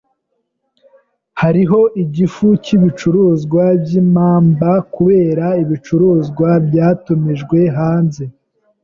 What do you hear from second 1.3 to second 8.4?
Hariho igifu cyibicuruzwa by ipamba kubera ibicuruzwa byatumijwe hanze.